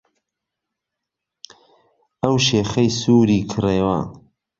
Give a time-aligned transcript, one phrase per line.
[2.21, 3.99] ئەو شێخەی سووری کرێوە